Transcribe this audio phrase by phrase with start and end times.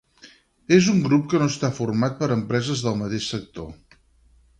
[0.77, 3.71] És un grup que no està format per empreses del mateix sector.